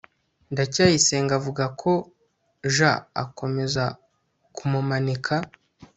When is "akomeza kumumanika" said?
3.23-5.35